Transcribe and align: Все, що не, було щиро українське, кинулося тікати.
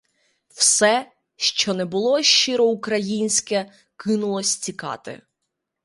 Все, 0.47 1.11
що 1.35 1.73
не, 1.73 1.85
було 1.85 2.21
щиро 2.23 2.65
українське, 2.65 3.71
кинулося 3.95 4.61
тікати. 4.61 5.21